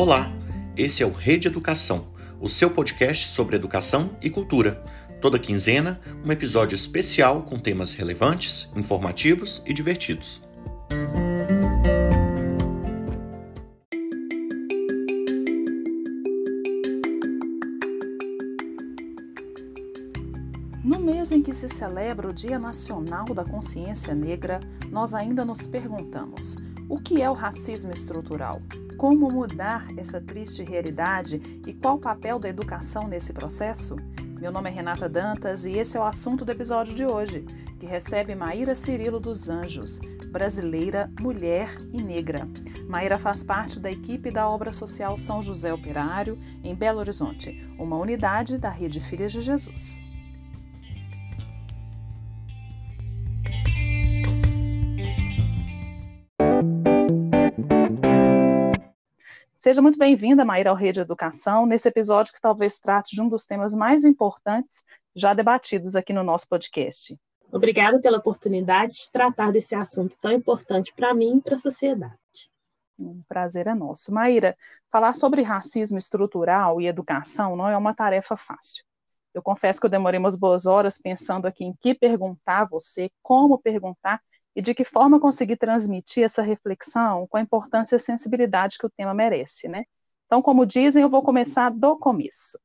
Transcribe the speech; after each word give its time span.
Olá, 0.00 0.30
esse 0.76 1.02
é 1.02 1.06
o 1.06 1.10
Rede 1.10 1.48
Educação, 1.48 2.06
o 2.40 2.48
seu 2.48 2.70
podcast 2.70 3.26
sobre 3.26 3.56
educação 3.56 4.16
e 4.22 4.30
cultura. 4.30 4.80
Toda 5.20 5.40
quinzena, 5.40 6.00
um 6.24 6.30
episódio 6.30 6.76
especial 6.76 7.42
com 7.42 7.58
temas 7.58 7.94
relevantes, 7.94 8.70
informativos 8.76 9.60
e 9.66 9.72
divertidos. 9.72 10.40
No 20.84 21.00
mês 21.00 21.32
em 21.32 21.42
que 21.42 21.52
se 21.52 21.68
celebra 21.68 22.28
o 22.28 22.32
Dia 22.32 22.60
Nacional 22.60 23.24
da 23.34 23.44
Consciência 23.44 24.14
Negra, 24.14 24.60
nós 24.92 25.12
ainda 25.12 25.44
nos 25.44 25.66
perguntamos: 25.66 26.54
o 26.88 27.00
que 27.00 27.20
é 27.20 27.28
o 27.28 27.34
racismo 27.34 27.92
estrutural? 27.92 28.62
Como 28.98 29.30
mudar 29.30 29.86
essa 29.96 30.20
triste 30.20 30.64
realidade 30.64 31.40
e 31.64 31.72
qual 31.72 31.94
o 31.94 32.00
papel 32.00 32.36
da 32.36 32.48
educação 32.48 33.06
nesse 33.06 33.32
processo? 33.32 33.94
Meu 34.40 34.50
nome 34.50 34.68
é 34.68 34.72
Renata 34.72 35.08
Dantas 35.08 35.64
e 35.64 35.70
esse 35.78 35.96
é 35.96 36.00
o 36.00 36.04
assunto 36.04 36.44
do 36.44 36.50
episódio 36.50 36.96
de 36.96 37.06
hoje, 37.06 37.42
que 37.78 37.86
recebe 37.86 38.34
Maíra 38.34 38.74
Cirilo 38.74 39.20
dos 39.20 39.48
Anjos, 39.48 40.00
brasileira, 40.32 41.08
mulher 41.20 41.76
e 41.92 42.02
negra. 42.02 42.48
Maíra 42.88 43.20
faz 43.20 43.44
parte 43.44 43.78
da 43.78 43.88
equipe 43.88 44.32
da 44.32 44.48
obra 44.48 44.72
social 44.72 45.16
São 45.16 45.40
José 45.40 45.72
Operário, 45.72 46.36
em 46.64 46.74
Belo 46.74 46.98
Horizonte, 46.98 47.70
uma 47.78 47.96
unidade 47.96 48.58
da 48.58 48.68
Rede 48.68 49.00
Filhas 49.00 49.30
de 49.30 49.40
Jesus. 49.40 50.02
Seja 59.58 59.82
muito 59.82 59.98
bem-vinda, 59.98 60.44
Maíra, 60.44 60.70
ao 60.70 60.76
Rede 60.76 61.00
Educação, 61.00 61.66
nesse 61.66 61.88
episódio 61.88 62.32
que 62.32 62.40
talvez 62.40 62.78
trate 62.78 63.16
de 63.16 63.20
um 63.20 63.28
dos 63.28 63.44
temas 63.44 63.74
mais 63.74 64.04
importantes 64.04 64.84
já 65.16 65.34
debatidos 65.34 65.96
aqui 65.96 66.12
no 66.12 66.22
nosso 66.22 66.48
podcast. 66.48 67.18
Obrigada 67.50 67.98
pela 67.98 68.18
oportunidade 68.18 68.92
de 68.94 69.10
tratar 69.10 69.50
desse 69.50 69.74
assunto 69.74 70.16
tão 70.20 70.30
importante 70.30 70.94
para 70.94 71.12
mim 71.12 71.38
e 71.38 71.40
para 71.40 71.56
a 71.56 71.58
sociedade. 71.58 72.14
Um 72.96 73.20
prazer 73.28 73.66
é 73.66 73.74
nosso. 73.74 74.14
Maíra, 74.14 74.56
falar 74.92 75.12
sobre 75.12 75.42
racismo 75.42 75.98
estrutural 75.98 76.80
e 76.80 76.86
educação 76.86 77.56
não 77.56 77.68
é 77.68 77.76
uma 77.76 77.92
tarefa 77.92 78.36
fácil. 78.36 78.84
Eu 79.34 79.42
confesso 79.42 79.80
que 79.80 79.86
eu 79.86 79.90
demorei 79.90 80.20
umas 80.20 80.36
boas 80.36 80.66
horas 80.66 80.98
pensando 80.98 81.46
aqui 81.46 81.64
em 81.64 81.74
que 81.80 81.96
perguntar 81.96 82.60
a 82.60 82.64
você, 82.64 83.10
como 83.20 83.58
perguntar 83.58 84.22
e 84.58 84.60
de 84.60 84.74
que 84.74 84.82
forma 84.82 85.20
conseguir 85.20 85.56
transmitir 85.56 86.24
essa 86.24 86.42
reflexão 86.42 87.28
com 87.28 87.36
a 87.36 87.40
importância 87.40 87.94
e 87.94 87.98
sensibilidade 88.00 88.76
que 88.76 88.84
o 88.84 88.90
tema 88.90 89.14
merece, 89.14 89.68
né? 89.68 89.84
Então, 90.26 90.42
como 90.42 90.66
dizem, 90.66 91.00
eu 91.00 91.08
vou 91.08 91.22
começar 91.22 91.70
do 91.70 91.96
começo. 91.96 92.58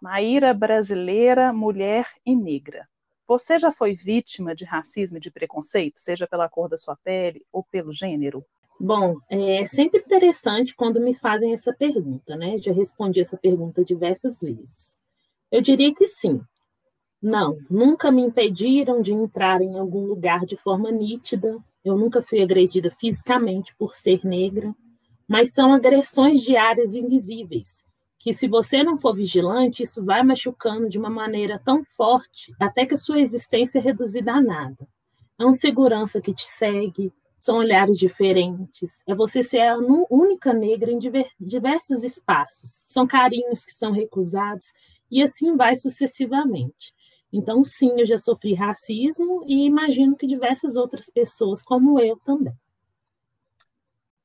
Maíra 0.00 0.54
brasileira, 0.54 1.52
mulher 1.52 2.06
e 2.24 2.36
negra. 2.36 2.88
Você 3.26 3.58
já 3.58 3.72
foi 3.72 3.94
vítima 3.94 4.54
de 4.54 4.64
racismo 4.64 5.16
e 5.16 5.20
de 5.20 5.28
preconceito, 5.28 6.00
seja 6.00 6.24
pela 6.24 6.48
cor 6.48 6.68
da 6.68 6.76
sua 6.76 6.96
pele 7.02 7.44
ou 7.52 7.64
pelo 7.64 7.92
gênero? 7.92 8.44
Bom, 8.78 9.16
é 9.28 9.64
sempre 9.64 10.02
interessante 10.06 10.72
quando 10.76 11.00
me 11.00 11.16
fazem 11.16 11.52
essa 11.52 11.72
pergunta, 11.72 12.36
né? 12.36 12.58
Já 12.58 12.72
respondi 12.72 13.20
essa 13.20 13.36
pergunta 13.36 13.84
diversas 13.84 14.38
vezes. 14.40 14.96
Eu 15.50 15.60
diria 15.60 15.92
que 15.92 16.06
sim. 16.06 16.40
Não, 17.24 17.56
nunca 17.70 18.12
me 18.12 18.20
impediram 18.20 19.00
de 19.00 19.14
entrar 19.14 19.62
em 19.62 19.78
algum 19.78 20.04
lugar 20.04 20.44
de 20.44 20.58
forma 20.58 20.92
nítida. 20.92 21.56
Eu 21.82 21.96
nunca 21.96 22.20
fui 22.20 22.42
agredida 22.42 22.90
fisicamente 23.00 23.74
por 23.78 23.96
ser 23.96 24.20
negra, 24.26 24.74
mas 25.26 25.50
são 25.54 25.72
agressões 25.72 26.42
diárias 26.42 26.94
invisíveis, 26.94 27.82
que 28.18 28.34
se 28.34 28.46
você 28.46 28.82
não 28.82 28.98
for 28.98 29.16
vigilante, 29.16 29.84
isso 29.84 30.04
vai 30.04 30.22
machucando 30.22 30.86
de 30.86 30.98
uma 30.98 31.08
maneira 31.08 31.58
tão 31.64 31.82
forte 31.96 32.54
até 32.60 32.84
que 32.84 32.92
a 32.92 32.98
sua 32.98 33.18
existência 33.18 33.78
é 33.78 33.80
reduzida 33.80 34.30
a 34.30 34.42
nada. 34.42 34.86
É 35.38 35.46
uma 35.46 35.54
segurança 35.54 36.20
que 36.20 36.34
te 36.34 36.44
segue, 36.44 37.10
são 37.38 37.56
olhares 37.56 37.96
diferentes, 37.96 39.02
é 39.06 39.14
você 39.14 39.42
ser 39.42 39.62
a 39.62 39.78
única 40.10 40.52
negra 40.52 40.92
em 40.92 40.98
diversos 41.40 42.04
espaços, 42.04 42.82
são 42.84 43.06
carinhos 43.06 43.64
que 43.64 43.72
são 43.72 43.92
recusados, 43.92 44.66
e 45.10 45.22
assim 45.22 45.56
vai 45.56 45.74
sucessivamente. 45.74 46.93
Então, 47.36 47.64
sim, 47.64 47.98
eu 47.98 48.06
já 48.06 48.16
sofri 48.16 48.54
racismo 48.54 49.42
e 49.44 49.66
imagino 49.66 50.14
que 50.14 50.24
diversas 50.24 50.76
outras 50.76 51.10
pessoas 51.10 51.64
como 51.64 51.98
eu 51.98 52.16
também. 52.20 52.54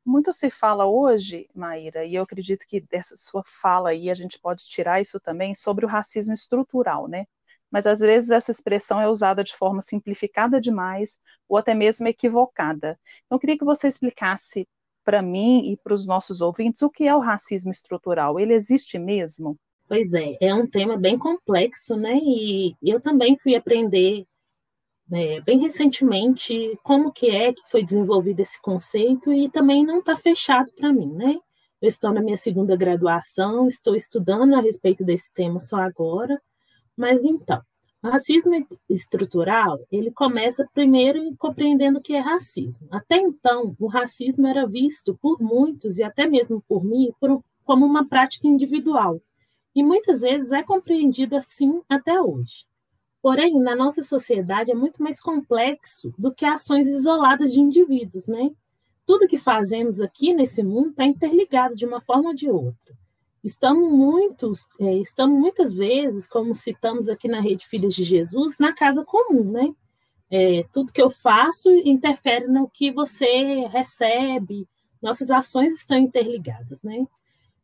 Muito 0.06 0.31
se 0.31 0.52
fala 0.52 0.86
hoje, 0.86 1.50
Maíra, 1.56 2.06
e 2.06 2.14
eu 2.14 2.22
acredito 2.22 2.68
que 2.68 2.80
dessa 2.80 3.18
sua 3.18 3.44
fala 3.44 3.90
aí 3.90 4.12
a 4.12 4.14
gente 4.14 4.40
pode 4.40 4.64
tirar 4.66 5.02
isso 5.02 5.20
também 5.20 5.56
sobre 5.56 5.86
o 5.86 5.90
racismo 5.90 6.36
estrutural, 6.36 7.08
né? 7.08 7.25
Mas 7.72 7.88
às 7.88 8.00
vezes 8.00 8.30
essa 8.30 8.52
expressão 8.52 9.02
é 9.02 9.09
usada 9.09 9.44
de 9.44 9.56
forma 9.56 9.81
simplificada 9.81 10.62
demais 10.62 11.18
ou 11.47 11.58
até 11.58 11.74
mesmo 11.74 12.08
equivocada. 12.08 13.00
Então, 13.26 13.38
eu 13.38 13.40
queria 13.40 13.58
que 13.58 13.66
você 13.66 13.88
explicasse 13.88 14.68
para 15.03 15.24
mim 15.24 15.72
e 15.72 15.78
para 15.78 15.96
os 15.96 16.06
nossos 16.06 16.41
ouvintes 16.41 16.84
o 16.84 16.91
que 16.91 17.08
é 17.08 17.16
o 17.16 17.20
racismo 17.20 17.72
estrutural. 17.72 18.40
Ele 18.40 18.53
existe 18.53 19.00
mesmo? 19.00 19.58
Pois 19.90 20.14
é, 20.14 20.38
é 20.40 20.54
um 20.54 20.68
tema 20.68 20.96
bem 20.96 21.18
complexo, 21.18 21.96
né? 21.96 22.16
E 22.22 22.76
eu 22.80 23.02
também 23.02 23.36
fui 23.40 23.56
aprender 23.56 24.24
né, 25.10 25.42
bem 25.42 25.60
recentemente 25.60 26.78
como 26.84 27.12
que 27.12 27.32
é 27.32 27.52
que 27.52 27.64
foi 27.72 27.84
desenvolvido 27.84 28.40
esse 28.40 28.62
conceito 28.62 29.34
e 29.34 29.50
também 29.50 29.84
não 29.84 29.98
está 29.98 30.16
fechado 30.16 30.72
para 30.74 30.94
mim, 30.94 31.12
né? 31.12 31.40
Eu 31.82 31.90
estou 31.90 32.14
na 32.14 32.22
minha 32.22 32.38
segunda 32.38 32.76
graduação, 32.76 33.68
estou 33.68 33.96
estudando 33.96 34.54
a 34.54 34.62
respeito 34.62 35.04
desse 35.04 35.34
tema 35.34 35.60
só 35.60 35.78
agora, 35.78 36.40
mas 36.96 37.24
então, 37.24 37.60
o 38.04 38.10
racismo 38.10 38.54
estrutural, 38.88 39.80
ele 39.92 40.12
começa 40.12 40.70
primeiro 40.72 41.36
compreendendo 41.40 41.98
o 41.98 42.02
que 42.02 42.14
é 42.14 42.20
racismo. 42.20 42.88
Até 42.92 43.18
então, 43.18 43.76
o 43.80 43.88
racismo 43.88 44.46
era 44.46 44.68
visto 44.68 45.18
por 45.20 45.42
muitos 45.42 45.98
e 45.98 46.04
até 46.04 46.28
mesmo 46.28 46.64
por 46.68 46.84
mim 46.84 47.12
por, 47.20 47.44
como 47.66 47.88
uma 47.88 48.08
prática 48.08 48.48
individual, 48.48 49.20
e 49.75 49.84
muitas 49.84 50.22
vezes 50.22 50.52
é 50.52 50.63
compreendido 50.63 51.35
assim 51.35 51.81
até 51.88 52.22
hoje. 52.22 52.66
Porém, 53.22 53.59
na 53.59 53.75
nossa 53.75 54.02
sociedade 54.02 54.72
é 54.72 54.75
muito 54.75 55.03
mais 55.03 55.22
complexo 55.22 56.13
do 56.18 56.34
que 56.34 56.46
ações 56.46 56.88
isoladas 56.88 57.52
de 57.52 57.59
indivíduos, 57.59 58.25
né? 58.28 58.52
Tudo 59.06 59.28
que 59.28 59.38
fazemos 59.38 60.00
aqui 60.00 60.34
nesse 60.34 60.63
mundo 60.63 60.91
está 60.91 61.06
interligado 61.06 61.75
de 61.75 61.85
uma 61.85 62.00
forma 62.00 62.29
ou 62.29 62.35
de 62.35 62.50
outra. 62.50 62.96
Estamos, 63.44 63.91
muitos, 63.91 64.68
é, 64.79 64.97
estamos 64.97 65.40
muitas 65.40 65.74
vezes, 65.74 66.28
como 66.28 66.53
citamos 66.53 67.09
aqui 67.09 67.28
na 67.28 67.40
Rede 67.40 67.68
Filhas 67.68 67.94
de 67.94 68.03
Jesus, 68.03 68.58
na 68.58 68.74
casa 68.74 69.03
comum, 69.03 69.52
né? 69.52 69.74
É, 70.31 70.63
tudo 70.72 70.94
que 70.94 71.02
eu 71.02 71.09
faço 71.09 71.69
interfere 71.69 72.47
no 72.47 72.69
que 72.69 72.91
você 72.91 73.66
recebe, 73.68 74.68
nossas 75.02 75.31
ações 75.31 75.74
estão 75.74 75.97
interligadas, 75.97 76.84
né? 76.84 77.08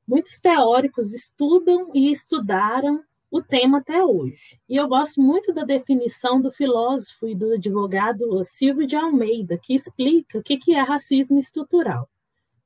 Muitos 0.08 0.40
teóricos 0.40 1.12
estudam 1.14 1.90
e 1.92 2.12
estudaram 2.12 3.04
o 3.32 3.42
tema 3.42 3.80
até 3.80 4.04
hoje. 4.04 4.62
E 4.70 4.76
eu 4.76 4.88
gosto 4.88 5.20
muito 5.20 5.52
da 5.52 5.64
definição 5.64 6.40
do 6.40 6.52
filósofo 6.52 7.28
e 7.28 7.34
do 7.34 7.54
advogado 7.54 8.44
Silvio 8.44 8.86
de 8.86 8.96
Almeida, 8.96 9.58
que 9.58 9.74
explica 9.74 10.38
o 10.38 10.44
que 10.44 10.76
é 10.76 10.80
racismo 10.80 11.40
estrutural. 11.40 12.08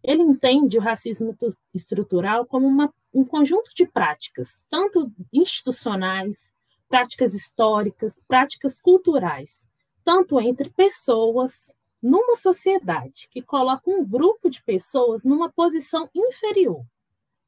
Ele 0.03 0.21
entende 0.21 0.77
o 0.77 0.81
racismo 0.81 1.33
estrutural 1.73 2.45
como 2.45 2.67
uma, 2.67 2.93
um 3.13 3.23
conjunto 3.23 3.71
de 3.73 3.87
práticas, 3.87 4.61
tanto 4.69 5.09
institucionais, 5.31 6.51
práticas 6.89 7.33
históricas, 7.33 8.19
práticas 8.27 8.81
culturais, 8.81 9.65
tanto 10.03 10.41
entre 10.41 10.69
pessoas 10.71 11.73
numa 12.03 12.35
sociedade 12.35 13.29
que 13.31 13.41
coloca 13.41 13.89
um 13.89 14.05
grupo 14.05 14.49
de 14.49 14.61
pessoas 14.61 15.23
numa 15.23 15.49
posição 15.49 16.09
inferior 16.13 16.83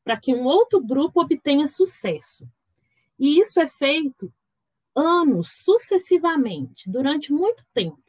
para 0.03 0.19
que 0.19 0.33
um 0.33 0.45
outro 0.45 0.81
grupo 0.81 1.21
obtenha 1.21 1.67
sucesso. 1.67 2.47
E 3.19 3.39
isso 3.39 3.59
é 3.59 3.67
feito 3.67 4.33
anos, 4.95 5.51
sucessivamente, 5.63 6.89
durante 6.89 7.31
muito 7.31 7.63
tempo. 7.73 8.01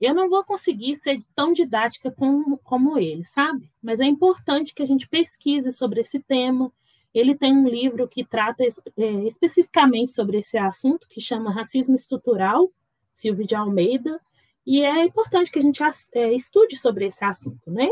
Eu 0.00 0.14
não 0.14 0.28
vou 0.28 0.44
conseguir 0.44 0.96
ser 0.96 1.20
tão 1.34 1.52
didática 1.52 2.10
como, 2.10 2.56
como 2.58 2.98
ele, 2.98 3.24
sabe? 3.24 3.70
Mas 3.82 3.98
é 3.98 4.04
importante 4.04 4.72
que 4.72 4.82
a 4.82 4.86
gente 4.86 5.08
pesquise 5.08 5.72
sobre 5.72 6.00
esse 6.02 6.20
tema. 6.20 6.72
Ele 7.12 7.34
tem 7.34 7.56
um 7.56 7.68
livro 7.68 8.06
que 8.06 8.24
trata 8.24 8.62
é, 8.62 9.12
especificamente 9.26 10.12
sobre 10.12 10.38
esse 10.38 10.56
assunto, 10.56 11.08
que 11.08 11.20
chama 11.20 11.50
Racismo 11.50 11.94
Estrutural, 11.94 12.70
Silvio 13.12 13.46
de 13.46 13.56
Almeida, 13.56 14.20
e 14.64 14.82
é 14.82 15.04
importante 15.04 15.50
que 15.50 15.58
a 15.58 15.62
gente 15.62 15.82
é, 16.12 16.32
estude 16.32 16.76
sobre 16.76 17.06
esse 17.06 17.24
assunto, 17.24 17.70
né? 17.70 17.88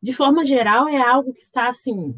De 0.00 0.12
forma 0.12 0.44
geral, 0.44 0.88
é 0.88 1.00
algo 1.00 1.32
que 1.32 1.42
está 1.42 1.68
assim 1.68 2.14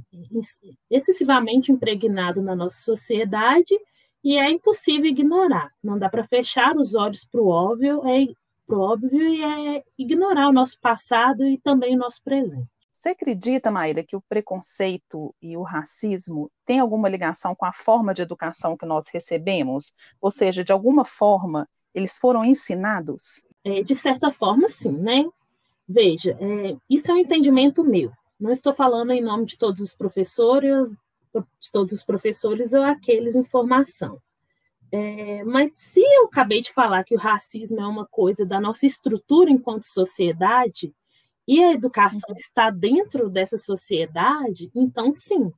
excessivamente 0.91 1.73
impregnado 1.73 2.43
na 2.43 2.55
nossa 2.55 2.81
sociedade 2.83 3.75
e 4.23 4.37
é 4.37 4.51
impossível 4.51 5.07
ignorar. 5.07 5.71
Não 5.83 5.99
dá 5.99 6.09
para 6.09 6.27
fechar 6.27 6.77
os 6.77 6.95
olhos 6.95 7.25
para 7.25 7.41
o 7.41 7.49
óbvio, 7.49 8.07
é 8.07 8.27
pro 8.67 8.81
óbvio 8.81 9.21
e 9.21 9.43
é 9.43 9.83
ignorar 9.99 10.49
o 10.49 10.53
nosso 10.53 10.79
passado 10.81 11.45
e 11.47 11.59
também 11.59 11.97
o 11.97 11.99
nosso 11.99 12.23
presente. 12.23 12.69
Você 12.93 13.11
acredita, 13.11 13.71
Maíra, 13.71 14.05
que 14.05 14.15
o 14.15 14.21
preconceito 14.21 15.35
e 15.41 15.57
o 15.57 15.63
racismo 15.63 16.51
têm 16.67 16.81
alguma 16.81 17.09
ligação 17.09 17.55
com 17.55 17.65
a 17.65 17.73
forma 17.73 18.13
de 18.13 18.21
educação 18.21 18.77
que 18.77 18.85
nós 18.85 19.09
recebemos? 19.09 19.95
Ou 20.21 20.31
seja, 20.31 20.63
de 20.63 20.71
alguma 20.71 21.05
forma, 21.05 21.67
eles 21.95 22.19
foram 22.19 22.45
ensinados? 22.45 23.43
É, 23.65 23.83
de 23.83 23.97
certa 23.97 24.31
forma, 24.31 24.69
sim, 24.69 24.93
né? 24.99 25.25
Veja, 25.93 26.39
é, 26.41 26.77
isso 26.89 27.11
é 27.11 27.15
um 27.15 27.19
entendimento 27.19 27.83
meu. 27.83 28.13
Não 28.39 28.53
estou 28.53 28.73
falando 28.73 29.11
em 29.11 29.21
nome 29.21 29.45
de 29.45 29.59
todos 29.59 29.81
os 29.81 29.93
professores, 29.93 30.89
de 30.89 31.73
todos 31.73 31.91
os 31.91 32.05
professores 32.05 32.73
ou 32.73 32.85
aqueles 32.85 33.35
em 33.35 33.43
formação. 33.43 34.23
É, 34.93 35.43
mas 35.45 35.73
se 35.73 36.01
eu 36.01 36.27
acabei 36.27 36.61
de 36.61 36.73
falar 36.73 37.03
que 37.03 37.15
o 37.15 37.19
racismo 37.19 37.81
é 37.81 37.87
uma 37.87 38.07
coisa 38.07 38.47
da 38.47 38.61
nossa 38.61 38.87
estrutura 38.87 39.51
enquanto 39.51 39.83
sociedade, 39.83 40.95
e 41.47 41.61
a 41.61 41.73
educação 41.73 42.21
uhum. 42.29 42.37
está 42.37 42.71
dentro 42.71 43.29
dessa 43.29 43.59
sociedade, 43.59 44.71
então 44.73 45.13
sim, 45.13 45.53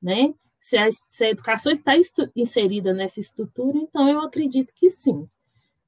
né? 0.00 0.34
Se 0.62 0.78
a, 0.78 0.88
se 1.10 1.26
a 1.26 1.30
educação 1.30 1.70
está 1.70 1.92
inserida 2.34 2.94
nessa 2.94 3.20
estrutura, 3.20 3.76
então 3.76 4.08
eu 4.08 4.22
acredito 4.22 4.72
que 4.74 4.88
sim. 4.88 5.28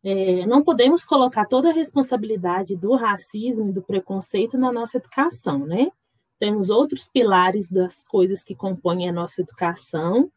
É, 0.09 0.47
não 0.47 0.63
podemos 0.63 1.05
colocar 1.05 1.47
toda 1.47 1.71
a 1.71 1.73
responsabilidade 1.73 2.77
do 2.77 2.95
racismo 2.95 3.71
e 3.71 3.73
do 3.73 3.83
preconceito 3.83 4.57
na 4.57 4.71
nossa 4.71 4.99
educação, 4.99 5.67
né? 5.67 5.89
Temos 6.39 6.71
outros 6.71 7.09
pilares 7.09 7.69
das 7.69 8.05
coisas 8.05 8.45
que 8.45 8.55
compõem 8.55 9.09
a 9.09 9.13
nossa 9.13 9.41
educação 9.41 10.31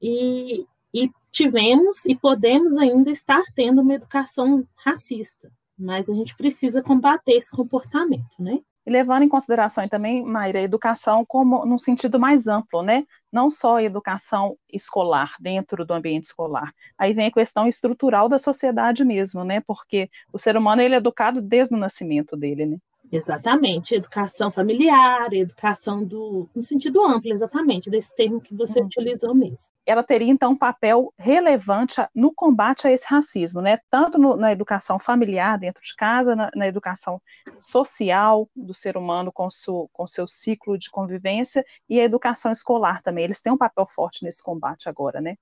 e, 0.00 0.64
e 0.94 1.10
tivemos 1.32 2.04
e 2.04 2.14
podemos 2.14 2.76
ainda 2.76 3.10
estar 3.10 3.42
tendo 3.54 3.80
uma 3.80 3.94
educação 3.94 4.64
racista 4.76 5.50
mas 5.80 6.10
a 6.10 6.14
gente 6.14 6.36
precisa 6.36 6.82
combater 6.82 7.32
esse 7.32 7.50
comportamento, 7.50 8.36
né? 8.38 8.60
E 8.90 8.92
levando 8.92 9.22
em 9.22 9.28
consideração 9.28 9.88
também, 9.88 10.24
Mayra, 10.24 10.58
a 10.58 10.62
educação 10.62 11.24
como 11.24 11.64
num 11.64 11.78
sentido 11.78 12.18
mais 12.18 12.48
amplo, 12.48 12.82
né? 12.82 13.06
Não 13.30 13.48
só 13.48 13.76
a 13.76 13.84
educação 13.84 14.58
escolar, 14.68 15.36
dentro 15.38 15.84
do 15.84 15.94
ambiente 15.94 16.24
escolar. 16.24 16.74
Aí 16.98 17.12
vem 17.12 17.28
a 17.28 17.32
questão 17.32 17.68
estrutural 17.68 18.28
da 18.28 18.36
sociedade 18.36 19.04
mesmo, 19.04 19.44
né? 19.44 19.60
Porque 19.60 20.10
o 20.32 20.40
ser 20.40 20.56
humano 20.56 20.82
ele 20.82 20.94
é 20.96 20.98
educado 20.98 21.40
desde 21.40 21.72
o 21.72 21.78
nascimento 21.78 22.36
dele, 22.36 22.66
né? 22.66 22.78
Exatamente, 23.12 23.94
educação 23.94 24.52
familiar, 24.52 25.32
educação 25.32 26.04
do, 26.04 26.48
no 26.54 26.62
sentido 26.62 27.04
amplo, 27.04 27.32
exatamente, 27.32 27.90
desse 27.90 28.14
termo 28.14 28.40
que 28.40 28.54
você 28.54 28.78
uhum. 28.78 28.86
utilizou 28.86 29.34
mesmo. 29.34 29.58
Ela 29.84 30.04
teria, 30.04 30.30
então, 30.30 30.52
um 30.52 30.56
papel 30.56 31.12
relevante 31.18 31.96
no 32.14 32.32
combate 32.32 32.86
a 32.86 32.92
esse 32.92 33.04
racismo, 33.08 33.60
né? 33.60 33.80
Tanto 33.90 34.16
no, 34.16 34.36
na 34.36 34.52
educação 34.52 34.96
familiar, 34.96 35.58
dentro 35.58 35.82
de 35.82 35.96
casa, 35.96 36.36
na, 36.36 36.50
na, 36.54 36.68
educação 36.68 37.20
social 37.58 38.48
do 38.54 38.74
ser 38.74 38.96
humano 38.96 39.32
com, 39.32 39.50
su, 39.50 39.90
com 39.92 40.06
seu 40.06 40.28
ciclo 40.28 40.78
de 40.78 40.88
convivência 40.88 41.64
e 41.88 42.00
a 42.00 42.04
educação 42.04 42.52
escolar 42.52 43.02
também. 43.02 43.24
Eles 43.24 43.40
têm 43.40 43.52
um 43.52 43.58
papel 43.58 43.86
forte 43.86 44.24
nesse 44.24 44.40
combate 44.40 44.88
agora, 44.88 45.20
né? 45.20 45.36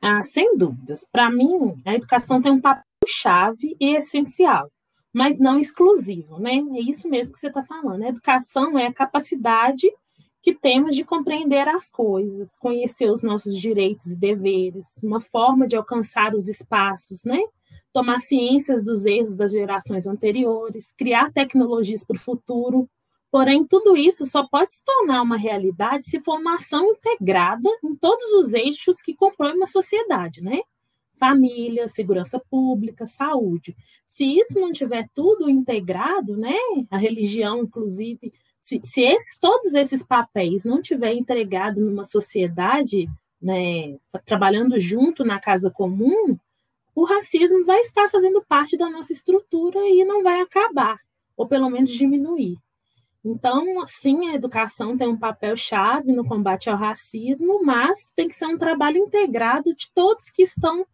Ah, 0.00 0.22
sem 0.22 0.56
dúvidas. 0.56 1.06
Para 1.12 1.30
mim, 1.30 1.78
a 1.84 1.94
educação 1.94 2.40
tem 2.40 2.52
um 2.52 2.60
papel 2.60 2.84
chave 3.06 3.76
e 3.78 3.94
essencial 3.94 4.70
mas 5.12 5.38
não 5.38 5.58
exclusivo, 5.58 6.38
né? 6.38 6.56
É 6.74 6.80
isso 6.80 7.08
mesmo 7.08 7.32
que 7.34 7.40
você 7.40 7.48
está 7.48 7.62
falando. 7.64 8.02
A 8.02 8.08
educação 8.08 8.78
é 8.78 8.86
a 8.86 8.92
capacidade 8.92 9.90
que 10.42 10.54
temos 10.54 10.96
de 10.96 11.04
compreender 11.04 11.68
as 11.68 11.90
coisas, 11.90 12.56
conhecer 12.56 13.10
os 13.10 13.22
nossos 13.22 13.58
direitos 13.58 14.06
e 14.06 14.16
deveres, 14.16 14.86
uma 15.02 15.20
forma 15.20 15.66
de 15.66 15.76
alcançar 15.76 16.34
os 16.34 16.48
espaços, 16.48 17.24
né? 17.24 17.40
Tomar 17.92 18.18
ciências 18.18 18.82
dos 18.82 19.04
erros 19.04 19.36
das 19.36 19.52
gerações 19.52 20.06
anteriores, 20.06 20.92
criar 20.92 21.32
tecnologias 21.32 22.04
para 22.04 22.16
o 22.16 22.20
futuro. 22.20 22.88
Porém, 23.30 23.66
tudo 23.66 23.96
isso 23.96 24.26
só 24.26 24.46
pode 24.48 24.74
se 24.74 24.84
tornar 24.84 25.22
uma 25.22 25.36
realidade 25.36 26.04
se 26.04 26.20
for 26.20 26.38
uma 26.38 26.54
ação 26.54 26.84
integrada 26.86 27.68
em 27.84 27.94
todos 27.94 28.24
os 28.34 28.54
eixos 28.54 29.02
que 29.02 29.14
compõem 29.14 29.54
uma 29.54 29.66
sociedade, 29.66 30.40
né? 30.40 30.60
Família, 31.20 31.86
segurança 31.86 32.40
pública, 32.50 33.06
saúde. 33.06 33.76
Se 34.06 34.24
isso 34.24 34.58
não 34.58 34.72
tiver 34.72 35.06
tudo 35.14 35.50
integrado, 35.50 36.34
né, 36.36 36.56
a 36.90 36.96
religião, 36.96 37.62
inclusive, 37.62 38.32
se, 38.58 38.80
se 38.82 39.02
esses, 39.02 39.38
todos 39.38 39.74
esses 39.74 40.02
papéis 40.02 40.64
não 40.64 40.80
tiver 40.80 41.12
entregado 41.12 41.80
numa 41.80 42.04
sociedade, 42.04 43.06
né, 43.40 43.98
trabalhando 44.24 44.78
junto 44.78 45.24
na 45.24 45.38
casa 45.38 45.70
comum, 45.70 46.38
o 46.94 47.04
racismo 47.04 47.64
vai 47.64 47.80
estar 47.80 48.08
fazendo 48.08 48.42
parte 48.48 48.76
da 48.76 48.88
nossa 48.88 49.12
estrutura 49.12 49.78
e 49.88 50.04
não 50.04 50.22
vai 50.22 50.40
acabar, 50.40 50.98
ou 51.36 51.46
pelo 51.46 51.68
menos 51.68 51.90
diminuir. 51.90 52.56
Então, 53.22 53.64
sim, 53.86 54.28
a 54.28 54.34
educação 54.34 54.96
tem 54.96 55.06
um 55.06 55.18
papel 55.18 55.54
chave 55.54 56.10
no 56.10 56.24
combate 56.24 56.70
ao 56.70 56.76
racismo, 56.76 57.62
mas 57.62 58.10
tem 58.16 58.28
que 58.28 58.34
ser 58.34 58.46
um 58.46 58.56
trabalho 58.56 58.96
integrado 58.96 59.74
de 59.74 59.90
todos 59.94 60.30
que 60.30 60.42
estão 60.42 60.86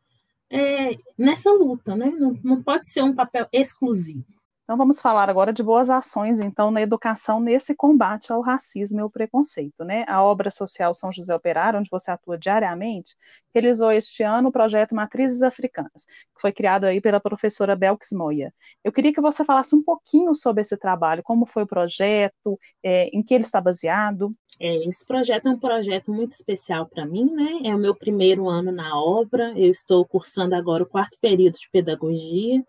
é, 0.50 0.96
nessa 1.18 1.50
luta, 1.52 1.94
né? 1.96 2.06
Não, 2.10 2.38
não 2.42 2.62
pode 2.62 2.88
ser 2.88 3.02
um 3.02 3.14
papel 3.14 3.48
exclusivo. 3.52 4.24
Então 4.66 4.76
vamos 4.76 5.00
falar 5.00 5.30
agora 5.30 5.52
de 5.52 5.62
boas 5.62 5.88
ações, 5.88 6.40
então, 6.40 6.72
na 6.72 6.82
educação 6.82 7.38
nesse 7.38 7.72
combate 7.72 8.32
ao 8.32 8.40
racismo 8.40 8.98
e 8.98 9.00
ao 9.00 9.08
preconceito, 9.08 9.84
né? 9.84 10.04
A 10.08 10.24
obra 10.24 10.50
social 10.50 10.92
São 10.92 11.12
José 11.12 11.32
Operário, 11.32 11.78
onde 11.78 11.88
você 11.88 12.10
atua 12.10 12.36
diariamente, 12.36 13.14
realizou 13.54 13.92
este 13.92 14.24
ano 14.24 14.48
o 14.48 14.52
projeto 14.52 14.92
Matrizes 14.92 15.40
Africanas, 15.44 16.04
que 16.04 16.40
foi 16.40 16.50
criado 16.50 16.82
aí 16.82 17.00
pela 17.00 17.20
professora 17.20 17.76
Belkis 17.76 18.10
Moya. 18.10 18.52
Eu 18.82 18.90
queria 18.90 19.12
que 19.12 19.20
você 19.20 19.44
falasse 19.44 19.72
um 19.72 19.84
pouquinho 19.84 20.34
sobre 20.34 20.62
esse 20.62 20.76
trabalho, 20.76 21.22
como 21.22 21.46
foi 21.46 21.62
o 21.62 21.68
projeto, 21.68 22.58
é, 22.82 23.06
em 23.16 23.22
que 23.22 23.34
ele 23.34 23.44
está 23.44 23.60
baseado. 23.60 24.32
É, 24.58 24.88
esse 24.88 25.06
projeto 25.06 25.46
é 25.46 25.50
um 25.52 25.60
projeto 25.60 26.12
muito 26.12 26.32
especial 26.32 26.88
para 26.88 27.06
mim, 27.06 27.30
né? 27.32 27.60
É 27.62 27.72
o 27.72 27.78
meu 27.78 27.94
primeiro 27.94 28.48
ano 28.48 28.72
na 28.72 29.00
obra, 29.00 29.52
eu 29.56 29.70
estou 29.70 30.04
cursando 30.04 30.56
agora 30.56 30.82
o 30.82 30.88
quarto 30.88 31.16
período 31.20 31.54
de 31.54 31.70
pedagogia, 31.70 32.64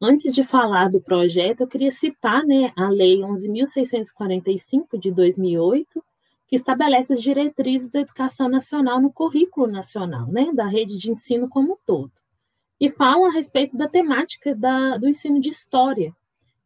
Antes 0.00 0.34
de 0.34 0.44
falar 0.44 0.90
do 0.90 1.00
projeto, 1.00 1.62
eu 1.62 1.66
queria 1.66 1.90
citar 1.90 2.44
né, 2.44 2.70
a 2.76 2.90
Lei 2.90 3.20
11.645 3.20 4.98
de 4.98 5.10
2008, 5.10 6.04
que 6.46 6.54
estabelece 6.54 7.14
as 7.14 7.22
diretrizes 7.22 7.88
da 7.88 8.00
educação 8.00 8.46
nacional 8.46 9.00
no 9.00 9.10
currículo 9.10 9.66
nacional, 9.66 10.26
né, 10.26 10.52
da 10.52 10.66
rede 10.66 10.98
de 10.98 11.10
ensino 11.10 11.48
como 11.48 11.72
um 11.72 11.76
todo. 11.86 12.12
E 12.78 12.90
fala 12.90 13.28
a 13.28 13.32
respeito 13.32 13.74
da 13.74 13.88
temática 13.88 14.54
da, 14.54 14.98
do 14.98 15.08
ensino 15.08 15.40
de 15.40 15.48
história, 15.48 16.14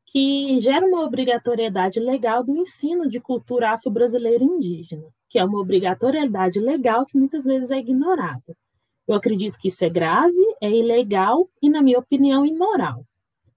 que 0.07 0.59
gera 0.59 0.85
uma 0.85 1.05
obrigatoriedade 1.05 2.01
legal 2.01 2.43
do 2.43 2.57
ensino 2.57 3.09
de 3.09 3.21
cultura 3.21 3.71
afro-brasileira 3.71 4.43
indígena, 4.43 5.07
que 5.29 5.39
é 5.39 5.45
uma 5.45 5.61
obrigatoriedade 5.61 6.59
legal 6.59 7.07
que 7.07 7.17
muitas 7.17 7.45
vezes 7.45 7.71
é 7.71 7.79
ignorada. 7.79 8.57
Eu 9.07 9.15
acredito 9.15 9.57
que 9.57 9.69
isso 9.69 9.85
é 9.85 9.89
grave, 9.89 10.35
é 10.61 10.69
ilegal 10.69 11.49
e, 11.63 11.71
na 11.71 11.81
minha 11.81 12.01
opinião, 12.01 12.45
imoral 12.45 13.07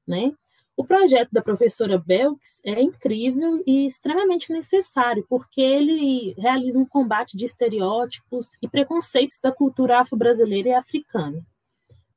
né? 0.08 0.34
O 0.76 0.84
projeto 0.84 1.30
da 1.32 1.42
professora 1.42 2.00
Belks 2.00 2.60
é 2.66 2.82
incrível 2.82 3.62
e 3.66 3.86
extremamente 3.86 4.52
necessário, 4.52 5.24
porque 5.30 5.62
ele 5.62 6.34
realiza 6.34 6.80
um 6.80 6.86
combate 6.86 7.38
de 7.38 7.46
estereótipos 7.46 8.58
e 8.60 8.68
preconceitos 8.68 9.40
da 9.40 9.52
cultura 9.52 10.00
afro-brasileira 10.00 10.70
e 10.70 10.74
africana. 10.74 11.46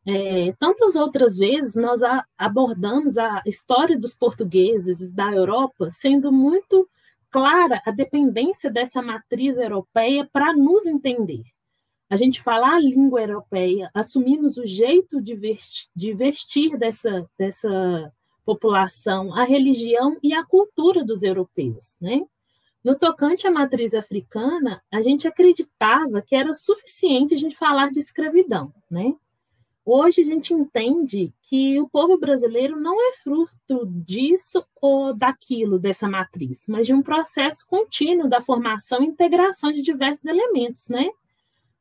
É, 0.09 0.55
tantas 0.59 0.95
outras 0.95 1.37
vezes 1.37 1.75
nós 1.75 2.03
a, 2.03 2.25
abordamos 2.39 3.19
a 3.19 3.43
história 3.45 3.99
dos 3.99 4.15
portugueses 4.15 5.11
da 5.11 5.31
Europa, 5.33 5.91
sendo 5.91 6.33
muito 6.33 6.89
clara 7.31 7.83
a 7.85 7.91
dependência 7.91 8.71
dessa 8.71 9.03
matriz 9.03 9.59
europeia 9.59 10.27
para 10.33 10.55
nos 10.55 10.87
entender 10.87 11.43
a 12.09 12.17
gente 12.17 12.43
falar 12.43 12.77
a 12.77 12.81
língua 12.81 13.21
europeia, 13.21 13.91
assumimos 13.93 14.57
o 14.57 14.67
jeito 14.67 15.21
de 15.21 15.35
vestir, 15.35 15.89
de 15.95 16.13
vestir 16.13 16.79
dessa, 16.79 17.29
dessa 17.39 18.13
população, 18.45 19.35
a 19.35 19.43
religião 19.43 20.17
e 20.23 20.33
a 20.33 20.45
cultura 20.45 21.05
dos 21.05 21.23
europeus, 21.23 21.95
né? 22.01 22.23
No 22.83 22.97
tocante 22.97 23.49
à 23.49 23.51
matriz 23.51 23.95
africana, 23.95 24.81
a 24.93 25.03
gente 25.03 25.27
acreditava 25.27 26.23
que 26.23 26.37
era 26.37 26.53
suficiente 26.53 27.35
a 27.35 27.37
gente 27.37 27.57
falar 27.57 27.91
de 27.91 27.99
escravidão, 27.99 28.73
né? 28.89 29.13
Hoje 29.85 30.21
a 30.21 30.25
gente 30.25 30.55
entende 30.55 31.33
que 31.43 31.81
o 31.81 31.89
povo 31.89 32.19
brasileiro 32.19 32.79
não 32.79 32.95
é 33.09 33.13
fruto 33.15 33.87
disso 33.87 34.65
ou 34.81 35.13
daquilo, 35.13 35.79
dessa 35.79 36.09
matriz, 36.09 36.61
mas 36.69 36.87
de 36.87 36.93
um 36.93 37.03
processo 37.03 37.67
contínuo 37.67 38.29
da 38.29 38.41
formação 38.41 39.03
e 39.03 39.07
integração 39.07 39.73
de 39.73 39.83
diversos 39.83 40.25
elementos, 40.25 40.87
né? 40.89 41.09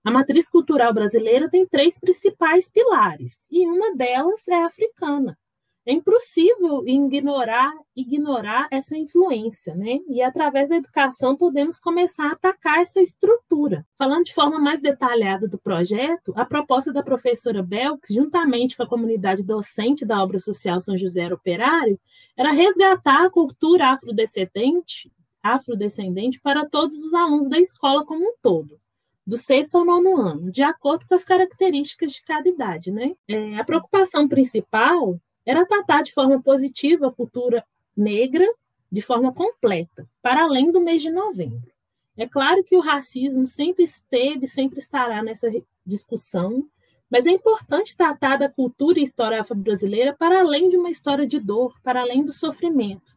A 0.05 0.11
matriz 0.11 0.47
cultural 0.47 0.93
brasileira 0.93 1.49
tem 1.49 1.65
três 1.65 1.99
principais 1.99 2.69
pilares, 2.69 3.43
e 3.49 3.65
uma 3.65 3.95
delas 3.95 4.47
é 4.47 4.63
africana. 4.63 5.35
É 5.83 5.93
impossível 5.93 6.87
ignorar, 6.87 7.73
ignorar 7.95 8.67
essa 8.69 8.95
influência, 8.95 9.73
né? 9.73 9.97
E 10.07 10.21
através 10.21 10.69
da 10.69 10.75
educação 10.75 11.35
podemos 11.35 11.79
começar 11.79 12.27
a 12.27 12.33
atacar 12.33 12.81
essa 12.81 13.01
estrutura. 13.01 13.83
Falando 13.97 14.25
de 14.25 14.33
forma 14.35 14.59
mais 14.59 14.79
detalhada 14.79 15.47
do 15.47 15.57
projeto, 15.57 16.33
a 16.35 16.45
proposta 16.45 16.93
da 16.93 17.01
professora 17.01 17.63
Belks, 17.63 18.13
juntamente 18.13 18.77
com 18.77 18.83
a 18.83 18.87
comunidade 18.87 19.41
docente 19.41 20.05
da 20.05 20.21
obra 20.21 20.37
social 20.37 20.79
São 20.79 20.95
José 20.95 21.33
Operário, 21.33 21.99
era 22.37 22.51
resgatar 22.51 23.25
a 23.25 23.29
cultura 23.31 23.87
afrodescendente 23.87 25.11
afrodescendente 25.41 26.39
para 26.41 26.67
todos 26.67 26.97
os 26.97 27.13
alunos 27.13 27.47
da 27.47 27.59
escola 27.59 28.03
como 28.03 28.23
um 28.23 28.33
todo, 28.41 28.79
do 29.25 29.35
sexto 29.35 29.77
ao 29.77 29.85
nono 29.85 30.17
ano, 30.17 30.51
de 30.51 30.61
acordo 30.61 31.05
com 31.07 31.15
as 31.15 31.23
características 31.23 32.11
de 32.11 32.23
cada 32.23 32.47
idade. 32.47 32.91
Né? 32.91 33.15
É, 33.27 33.57
a 33.57 33.63
preocupação 33.63 34.27
principal 34.27 35.19
era 35.45 35.65
tratar 35.65 36.03
de 36.03 36.13
forma 36.13 36.41
positiva 36.41 37.07
a 37.07 37.11
cultura 37.11 37.65
negra 37.95 38.45
de 38.91 39.01
forma 39.01 39.33
completa, 39.33 40.07
para 40.21 40.43
além 40.43 40.71
do 40.71 40.79
mês 40.79 41.01
de 41.01 41.09
novembro. 41.09 41.71
É 42.17 42.27
claro 42.27 42.63
que 42.63 42.77
o 42.77 42.81
racismo 42.81 43.45
sempre 43.45 43.83
esteve, 43.83 44.47
sempre 44.47 44.79
estará 44.79 45.21
nessa 45.21 45.49
discussão, 45.85 46.65
mas 47.09 47.25
é 47.25 47.29
importante 47.29 47.95
tratar 47.95 48.37
da 48.37 48.49
cultura 48.49 48.99
e 48.99 49.03
história 49.03 49.41
afro-brasileira 49.41 50.15
para 50.17 50.39
além 50.39 50.69
de 50.69 50.77
uma 50.77 50.89
história 50.89 51.27
de 51.27 51.39
dor, 51.39 51.79
para 51.83 52.01
além 52.01 52.23
do 52.23 52.31
sofrimento. 52.31 53.15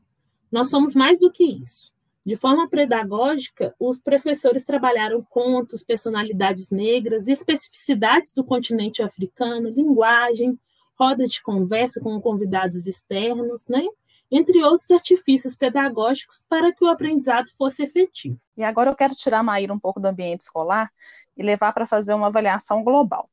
Nós 0.51 0.69
somos 0.69 0.95
mais 0.95 1.19
do 1.21 1.31
que 1.31 1.45
isso. 1.45 1.93
De 2.29 2.37
forma 2.37 2.69
pedagógica, 2.69 3.75
os 3.81 3.99
professores 3.99 4.63
trabalharam 4.63 5.27
contos, 5.31 5.83
personalidades 5.83 6.69
negras, 6.69 7.27
especificidades 7.27 8.35
do 8.35 8.45
continente 8.45 9.03
africano, 9.03 9.71
linguagem, 9.71 10.61
roda 10.95 11.27
de 11.27 11.43
conversa 11.43 12.03
com 12.03 12.21
convidados 12.21 12.87
externos, 12.87 13.67
né? 13.67 13.83
entre 14.31 14.63
outros 14.63 14.91
artifícios 14.91 15.57
pedagógicos 15.57 16.45
para 16.47 16.71
que 16.71 16.85
o 16.85 16.89
aprendizado 16.89 17.49
fosse 17.57 17.83
efetivo. 17.83 18.39
E 18.59 18.63
agora 18.63 18.91
eu 18.91 18.95
quero 18.95 19.15
tirar 19.15 19.39
a 19.39 19.43
Maíra 19.43 19.73
um 19.73 19.79
pouco 19.79 19.99
do 19.99 20.05
ambiente 20.05 20.43
escolar 20.43 20.93
e 21.35 21.43
levar 21.43 21.73
para 21.73 21.87
fazer 21.87 22.13
uma 22.13 22.27
avaliação 22.27 22.85
global. 22.85 23.31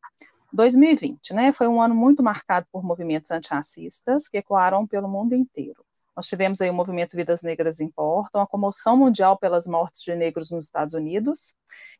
2020, 0.53 1.33
né, 1.33 1.51
foi 1.51 1.67
um 1.67 1.81
ano 1.81 1.93
muito 1.93 2.23
marcado 2.23 2.65
por 2.71 2.81
movimentos 2.81 3.29
antirracistas 3.29 4.29
que 4.29 4.37
ecoaram 4.37 4.87
pelo 4.87 5.09
mundo 5.09 5.35
inteiro. 5.35 5.83
Nós 6.15 6.27
tivemos 6.27 6.61
aí 6.61 6.69
o 6.69 6.73
movimento 6.73 7.15
Vidas 7.15 7.43
Negras 7.43 7.81
Importam, 7.81 8.41
a 8.41 8.47
comoção 8.47 8.95
mundial 8.95 9.37
pelas 9.37 9.67
mortes 9.67 10.01
de 10.01 10.15
negros 10.15 10.49
nos 10.49 10.63
Estados 10.63 10.93
Unidos. 10.93 11.53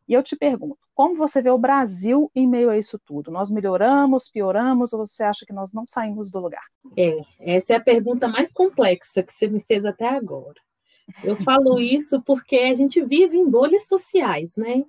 E 0.08 0.14
eu 0.14 0.24
te 0.24 0.36
pergunto, 0.38 0.78
como 0.94 1.16
você 1.16 1.42
vê 1.42 1.50
o 1.50 1.58
Brasil 1.58 2.32
em 2.34 2.48
meio 2.48 2.70
a 2.70 2.78
isso 2.78 2.98
tudo? 3.06 3.30
Nós 3.30 3.52
melhoramos, 3.52 4.30
pioramos, 4.30 4.94
ou 4.94 5.06
você 5.06 5.24
acha 5.24 5.46
que 5.46 5.52
nós 5.52 5.74
não 5.74 5.86
saímos 5.86 6.32
do 6.32 6.40
lugar? 6.40 6.64
É, 6.96 7.20
essa 7.40 7.74
é 7.74 7.76
a 7.76 7.84
pergunta 7.84 8.28
mais 8.28 8.54
complexa 8.54 9.22
que 9.22 9.34
você 9.34 9.48
me 9.48 9.60
fez 9.62 9.86
até 9.86 10.08
agora. 10.08 10.62
Eu 11.24 11.36
falo 11.38 11.78
isso 11.82 12.22
porque 12.22 12.58
a 12.58 12.74
gente 12.74 13.04
vive 13.04 13.38
em 13.38 13.50
bolhas 13.50 13.86
sociais, 13.88 14.56
né? 14.56 14.86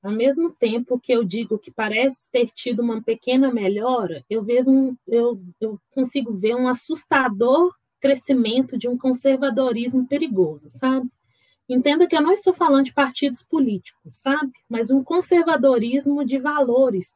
Ao 0.00 0.12
mesmo 0.12 0.50
tempo 0.50 1.00
que 1.00 1.12
eu 1.12 1.24
digo 1.24 1.58
que 1.58 1.72
parece 1.72 2.20
ter 2.30 2.46
tido 2.50 2.80
uma 2.80 3.02
pequena 3.02 3.52
melhora, 3.52 4.24
eu, 4.30 4.44
vejo 4.44 4.70
um, 4.70 4.96
eu, 5.08 5.42
eu 5.60 5.80
consigo 5.90 6.32
ver 6.32 6.54
um 6.54 6.68
assustador 6.68 7.74
crescimento 8.00 8.78
de 8.78 8.88
um 8.88 8.96
conservadorismo 8.96 10.06
perigoso, 10.06 10.68
sabe? 10.68 11.08
Entenda 11.68 12.06
que 12.06 12.16
eu 12.16 12.22
não 12.22 12.32
estou 12.32 12.54
falando 12.54 12.86
de 12.86 12.94
partidos 12.94 13.42
políticos, 13.42 14.14
sabe? 14.14 14.52
Mas 14.68 14.90
um 14.90 15.04
conservadorismo 15.04 16.24
de 16.24 16.38
valores 16.38 17.12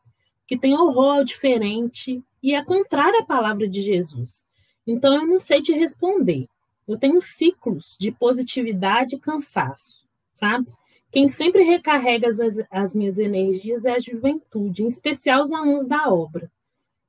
que 0.47 0.59
tem 0.59 0.75
horror 0.75 1.25
diferente 1.25 2.23
e 2.43 2.55
é 2.55 2.63
contrário 2.65 3.21
à 3.21 3.25
palavra 3.25 3.67
de 3.67 3.81
Jesus. 3.81 4.45
Então 4.87 5.15
eu 5.15 5.27
não 5.27 5.39
sei 5.39 5.63
te 5.63 5.73
responder. 5.73 6.47
Eu 6.87 6.99
tenho 6.99 7.21
ciclos 7.21 7.97
de 7.99 8.11
positividade 8.13 9.15
e 9.15 9.21
cansaço, 9.21 10.07
sabe? 10.35 10.69
Quem 11.11 11.29
sempre 11.29 11.63
recarrega 11.63 12.29
as, 12.29 12.39
as 12.71 12.95
minhas 12.95 13.19
energias 13.19 13.85
é 13.85 13.93
a 13.93 13.99
juventude, 13.99 14.83
em 14.83 14.89
especial 14.89 15.43
os 15.43 15.53
alunos 15.53 15.87
da 15.87 16.13
obra 16.13 16.51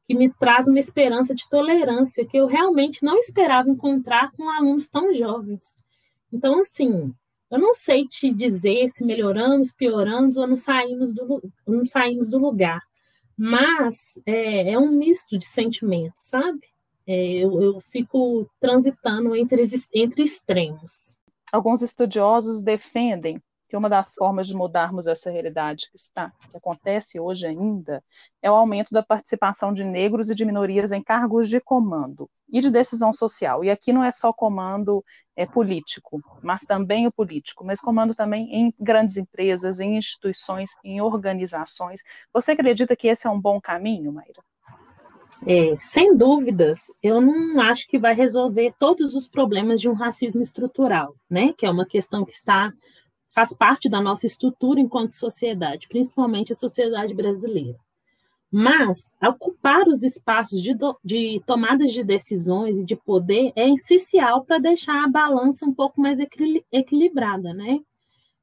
que 0.06 0.14
me 0.14 0.32
traz 0.34 0.68
uma 0.68 0.80
esperança 0.80 1.34
de 1.34 1.48
tolerância 1.50 2.26
que 2.26 2.38
eu 2.38 2.46
realmente 2.46 3.04
não 3.04 3.18
esperava 3.18 3.70
encontrar 3.70 4.32
com 4.32 4.50
alunos 4.50 4.88
tão 4.88 5.14
jovens. 5.14 5.62
Então, 6.32 6.60
assim, 6.60 7.14
eu 7.50 7.60
não 7.60 7.74
sei 7.74 8.08
te 8.08 8.34
dizer 8.34 8.90
se 8.90 9.06
melhoramos, 9.06 9.72
pioramos 9.72 10.38
ou 10.38 10.48
não 10.48 10.56
saímos 10.56 11.14
do, 11.14 11.42
não 11.68 11.86
saímos 11.86 12.28
do 12.28 12.38
lugar, 12.38 12.82
mas 13.38 13.96
é, 14.26 14.72
é 14.72 14.80
um 14.80 14.92
misto 14.92 15.38
de 15.38 15.46
sentimentos, 15.46 16.24
sabe? 16.24 16.62
É, 17.06 17.34
eu, 17.34 17.62
eu 17.62 17.82
fico 17.92 18.50
transitando 18.60 19.36
entre, 19.36 19.70
entre 19.94 20.24
extremos. 20.24 21.14
Alguns 21.52 21.82
estudiosos 21.82 22.62
defendem 22.62 23.42
que 23.74 23.77
uma 23.77 23.89
das 23.89 24.13
formas 24.13 24.46
de 24.46 24.53
mudarmos 24.53 25.08
essa 25.08 25.32
realidade 25.32 25.89
que 25.89 25.98
está, 25.98 26.32
que 26.51 26.56
acontece 26.56 27.20
hoje 27.20 27.48
ainda, 27.48 28.03
é 28.39 28.51
o 28.51 28.53
aumento 28.53 28.92
da 28.92 29.01
participação 29.01 29.74
de 29.74 29.84
negros 29.84 30.30
e 30.30 30.36
de 30.36 30.46
minorias 30.46 30.92
em 30.92 31.01
cargos 31.01 31.50
de 31.50 31.60
comando 31.60 32.30
e 32.51 32.62
de 32.62 32.70
decisão 32.70 33.12
social. 33.12 33.63
E 33.63 33.72
aqui 33.72 33.92
não 33.92 34.03
é 34.03 34.12
só 34.12 34.32
comando 34.32 35.03
é, 35.36 35.48
político, 35.48 36.22
mas 36.44 36.62
também 36.62 37.08
o 37.08 37.12
político, 37.12 37.65
mas 37.65 37.82
comando 37.82 38.13
também 38.13 38.48
em 38.53 38.72
grandes 38.80 39.18
empresas, 39.18 39.80
em 39.80 39.98
instituições, 39.98 40.70
em 40.84 41.01
organizações. 41.01 42.00
Você 42.32 42.51
acredita 42.51 42.96
que 42.96 43.08
esse 43.08 43.25
é 43.25 43.30
um 43.32 43.42
bom 43.42 43.60
caminho, 43.60 44.13
Maíra? 44.13 44.44
É, 45.48 45.75
sem 45.80 46.15
dúvidas, 46.15 46.92
eu 47.01 47.20
não 47.20 47.60
acho 47.60 47.88
que 47.88 47.98
vai 47.98 48.13
resolver 48.13 48.72
todos 48.77 49.15
os 49.15 49.27
problemas 49.27 49.82
de 49.82 49.89
um 49.89 49.94
racismo 49.94 50.44
estrutural, 50.44 51.15
né? 51.27 51.51
Que 51.58 51.65
é 51.65 51.72
uma 51.72 51.88
questão 51.88 52.24
que 52.24 52.34
está 52.34 52.72
faz 53.34 53.52
parte 53.52 53.90
da 53.90 54.00
nossa 54.00 54.28
estrutura 54.28 54.80
enquanto 54.80 55.13
sociedade, 55.13 55.88
principalmente 55.88 56.54
a 56.54 56.56
sociedade 56.56 57.13
brasileira. 57.13 57.78
Mas 58.52 59.10
ocupar 59.20 59.88
os 59.88 60.04
espaços 60.04 60.62
de, 60.62 60.78
de 61.04 61.42
tomadas 61.48 61.92
de 61.92 62.04
decisões 62.04 62.78
e 62.78 62.84
de 62.84 62.96
poder 62.96 63.52
é 63.56 63.68
essencial 63.68 64.46
para 64.46 64.60
deixar 64.60 65.04
a 65.04 65.10
balança 65.10 65.66
um 65.66 65.74
pouco 65.74 66.00
mais 66.00 66.20
equilibrada, 66.72 67.52
né? 67.52 67.80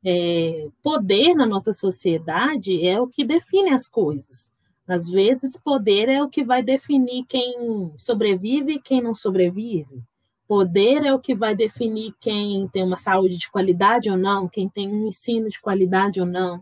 É, 0.04 0.68
poder 0.82 1.34
na 1.34 1.46
nossa 1.46 1.72
sociedade 1.72 2.84
é 2.84 3.00
o 3.00 3.06
que 3.06 3.24
define 3.24 3.70
as 3.70 3.86
coisas. 3.88 4.50
Às 4.88 5.06
vezes, 5.06 5.56
poder 5.56 6.08
é 6.08 6.20
o 6.20 6.28
que 6.28 6.42
vai 6.42 6.64
definir 6.64 7.24
quem 7.28 7.92
sobrevive 7.96 8.72
e 8.72 8.82
quem 8.82 9.00
não 9.00 9.14
sobrevive. 9.14 10.02
Poder 10.50 11.06
é 11.06 11.14
o 11.14 11.20
que 11.20 11.32
vai 11.32 11.54
definir 11.54 12.12
quem 12.18 12.66
tem 12.66 12.82
uma 12.82 12.96
saúde 12.96 13.38
de 13.38 13.48
qualidade 13.48 14.10
ou 14.10 14.16
não, 14.16 14.48
quem 14.48 14.68
tem 14.68 14.92
um 14.92 15.06
ensino 15.06 15.48
de 15.48 15.60
qualidade 15.60 16.20
ou 16.20 16.26
não. 16.26 16.60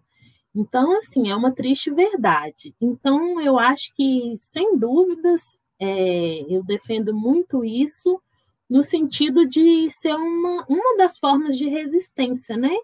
Então, 0.54 0.94
assim, 0.94 1.30
é 1.30 1.34
uma 1.34 1.52
triste 1.52 1.90
verdade. 1.90 2.74
Então, 2.78 3.40
eu 3.40 3.58
acho 3.58 3.94
que, 3.94 4.34
sem 4.36 4.76
dúvidas, 4.76 5.40
é, 5.80 6.44
eu 6.54 6.62
defendo 6.62 7.14
muito 7.14 7.64
isso 7.64 8.20
no 8.68 8.82
sentido 8.82 9.48
de 9.48 9.88
ser 9.88 10.14
uma, 10.14 10.66
uma 10.68 10.98
das 10.98 11.16
formas 11.16 11.56
de 11.56 11.66
resistência, 11.66 12.58
né? 12.58 12.76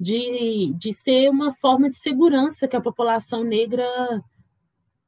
De, 0.00 0.72
de 0.74 0.90
ser 0.94 1.28
uma 1.28 1.52
forma 1.56 1.90
de 1.90 1.96
segurança 1.96 2.66
que 2.66 2.76
a 2.76 2.80
população 2.80 3.44
negra, 3.44 3.84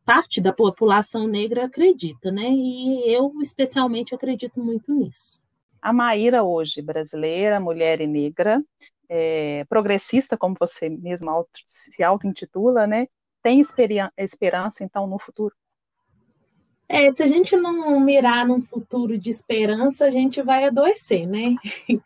parte 0.09 0.41
da 0.41 0.55
população 0.55 1.27
negra 1.27 1.67
acredita, 1.67 2.31
né? 2.31 2.49
E 2.49 3.15
eu, 3.15 3.31
especialmente, 3.43 4.15
acredito 4.15 4.59
muito 4.59 4.91
nisso. 4.91 5.43
A 5.83 5.93
Maíra 5.93 6.43
hoje, 6.43 6.81
brasileira, 6.81 7.61
mulher 7.61 8.01
e 8.01 8.07
negra, 8.07 8.65
é, 9.07 9.67
progressista, 9.69 10.35
como 10.35 10.57
você 10.59 10.89
mesma 10.89 11.45
se 11.67 12.03
auto-intitula, 12.03 12.87
né? 12.87 13.07
Tem 13.43 13.61
esperança, 14.17 14.83
então, 14.83 15.07
no 15.07 15.19
futuro? 15.19 15.55
É, 16.89 17.11
se 17.11 17.23
a 17.23 17.27
gente 17.27 17.55
não 17.57 18.01
mirar 18.01 18.47
num 18.47 18.63
futuro 18.63 19.19
de 19.19 19.31
esperança, 19.31 20.07
a 20.07 20.11
gente 20.11 20.41
vai 20.43 20.65
adoecer, 20.65 21.27
né? 21.27 21.55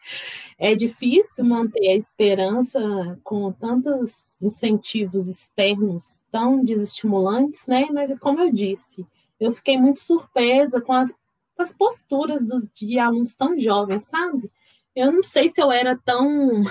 É 0.58 0.76
difícil 0.76 1.44
manter 1.44 1.88
a 1.88 1.96
esperança 1.96 3.18
com 3.24 3.50
tantos 3.50 4.12
incentivos 4.40 5.26
externos 5.26 6.20
tão 6.30 6.64
desestimulantes, 6.64 7.66
né? 7.66 7.86
Mas, 7.92 8.16
como 8.20 8.38
eu 8.40 8.52
disse, 8.52 9.04
eu 9.40 9.50
fiquei 9.50 9.76
muito 9.76 9.98
surpresa 9.98 10.80
com 10.80 10.92
as 10.92 11.12
as 11.62 11.72
posturas 11.72 12.44
dos, 12.44 12.66
de 12.74 12.98
alunos 12.98 13.34
tão 13.34 13.58
jovens, 13.58 14.04
sabe? 14.04 14.50
Eu 14.94 15.12
não 15.12 15.22
sei 15.22 15.48
se 15.48 15.60
eu 15.62 15.70
era 15.72 15.96
tão, 16.04 16.64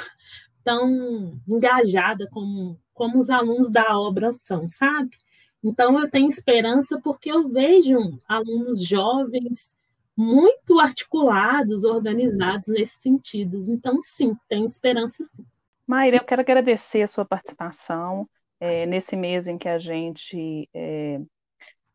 tão 0.64 1.40
engajada 1.48 2.28
como, 2.32 2.80
como 2.94 3.20
os 3.20 3.30
alunos 3.30 3.72
da 3.72 3.98
obra 3.98 4.32
são, 4.44 4.70
sabe? 4.70 5.18
Então, 5.64 6.00
eu 6.00 6.10
tenho 6.10 6.28
esperança 6.28 7.00
porque 7.04 7.32
eu 7.32 7.48
vejo 7.48 8.18
alunos 8.28 8.84
jovens 8.84 9.72
muito 10.18 10.80
articulados, 10.80 11.84
organizados 11.84 12.68
nesses 12.68 13.00
sentidos. 13.02 13.68
Então, 13.68 14.02
sim, 14.02 14.36
tenho 14.50 14.66
esperança 14.66 15.24
sim. 15.24 15.46
Maíra, 15.86 16.18
eu 16.18 16.24
quero 16.24 16.42
agradecer 16.42 17.02
a 17.02 17.08
sua 17.08 17.26
participação 17.26 18.28
é, 18.60 18.86
nesse 18.86 19.16
mês 19.16 19.48
em 19.48 19.58
que 19.58 19.68
a 19.68 19.78
gente 19.78 20.70
é, 20.74 21.20